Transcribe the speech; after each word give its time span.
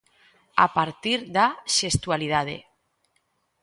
A 0.65 0.67
partir 0.77 1.17
da 1.35 1.47
xestualidade. 1.77 2.57